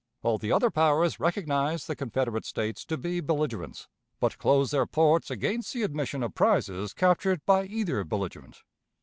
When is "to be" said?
2.85-3.19